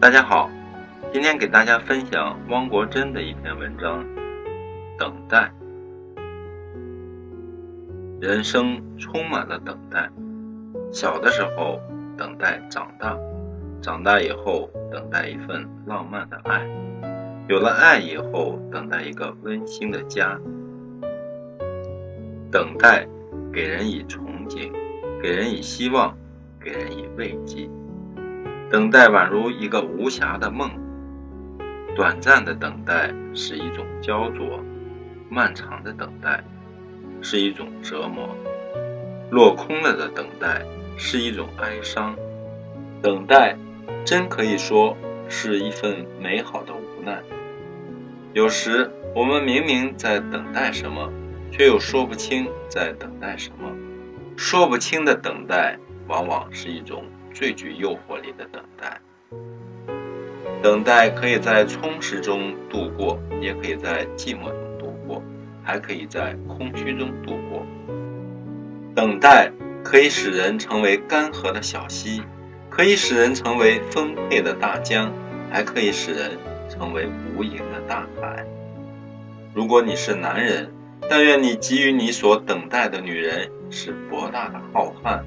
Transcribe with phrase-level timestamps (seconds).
[0.00, 0.48] 大家好，
[1.12, 4.04] 今天给大家分享汪国真的一篇文章
[4.96, 5.52] 《等待》。
[8.20, 10.08] 人生充满了等待，
[10.92, 11.80] 小的时候
[12.16, 13.18] 等待长大，
[13.82, 16.64] 长大以后等待一份浪漫的爱，
[17.48, 20.38] 有了爱以后等待一个温馨的家。
[22.52, 23.04] 等待
[23.52, 24.70] 给人以憧憬，
[25.20, 26.16] 给人以希望，
[26.60, 27.68] 给人以慰藉。
[28.70, 30.70] 等待宛如一个无暇的梦，
[31.96, 34.62] 短暂的等待是一种焦灼，
[35.30, 36.44] 漫长的等待
[37.22, 38.28] 是一种折磨，
[39.30, 40.66] 落空了的等待
[40.98, 42.14] 是一种哀伤。
[43.00, 43.56] 等待
[44.04, 44.94] 真可以说
[45.30, 47.22] 是一份美好的无奈。
[48.34, 51.10] 有时我们明明在等待什么，
[51.50, 53.70] 却又说不清在等待什么。
[54.36, 57.02] 说不清的等待，往往是一种。
[57.38, 59.00] 最具诱惑力的等待，
[60.60, 65.22] 等待可以在充实中度过，也可以在寂寞中度过，
[65.62, 67.64] 还可以在空虚中度过。
[68.92, 69.52] 等待
[69.84, 72.24] 可以使人成为干涸的小溪，
[72.68, 75.12] 可以使人成为丰沛的大江，
[75.48, 76.32] 还可以使人
[76.68, 78.44] 成为无垠的大海。
[79.54, 80.68] 如果你是男人，
[81.08, 85.20] 但愿你给予你所等待的女人是博大的浩瀚。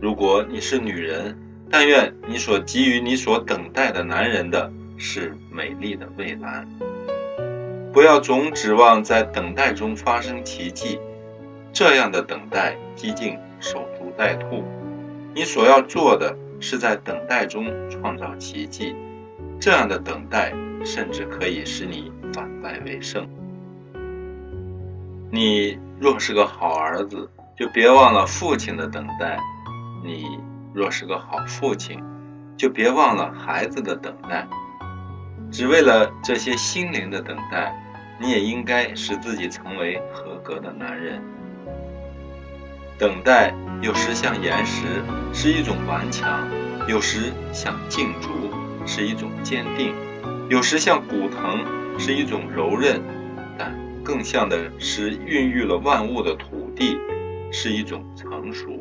[0.00, 1.36] 如果你是女人，
[1.70, 6.68] 但愿你所给予你所等待的男人的是美丽的蔚蓝。
[7.92, 11.00] 不要总指望在等待中发生奇迹，
[11.72, 14.62] 这样的等待几近守株待兔。
[15.34, 18.94] 你所要做的是在等待中创造奇迹，
[19.58, 20.52] 这样的等待
[20.84, 23.26] 甚至可以使你反败为胜。
[25.30, 29.38] 你若是个好儿子，就别忘了父亲的等待。
[30.06, 30.38] 你
[30.72, 32.00] 若是个好父亲，
[32.56, 34.46] 就别忘了孩子的等待。
[35.50, 37.74] 只为了这些心灵的等待，
[38.20, 41.20] 你也应该使自己成为合格的男人。
[42.96, 43.52] 等待
[43.82, 44.86] 有时像岩石，
[45.32, 46.38] 是一种顽强；
[46.88, 48.30] 有时像劲竹，
[48.86, 49.92] 是一种坚定；
[50.48, 51.64] 有时像古藤，
[51.98, 53.00] 是一种柔韧；
[53.58, 56.96] 但更像的是孕育了万物的土地，
[57.50, 58.78] 是一种成熟。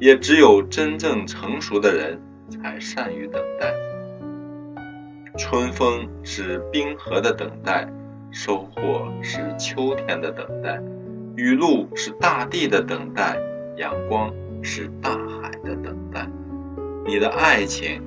[0.00, 3.72] 也只有真正成熟的人才善于等待。
[5.36, 7.88] 春风是冰河的等待，
[8.30, 10.80] 收获是秋天的等待，
[11.36, 13.36] 雨露是大地的等待，
[13.76, 14.32] 阳光
[14.62, 16.28] 是大海的等待，
[17.06, 18.00] 你的爱情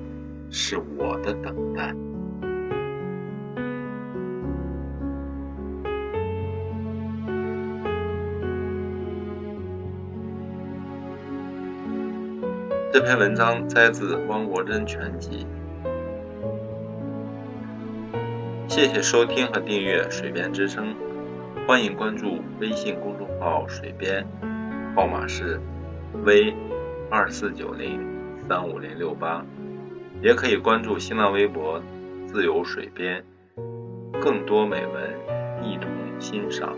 [0.50, 1.94] 是我的等待。
[12.90, 15.46] 这篇文章摘自《汪国真全集》。
[18.66, 20.94] 谢谢收听和订阅《水边之声》，
[21.66, 24.26] 欢迎关注微信公众号“水边”，
[24.96, 25.60] 号码是
[26.24, 26.54] V
[27.10, 28.00] 二四九零
[28.48, 29.44] 三五零六八，
[30.22, 31.82] 也可以关注新浪微博
[32.26, 33.22] “自由水边”，
[34.18, 35.12] 更多美文
[35.62, 36.74] 一同欣赏。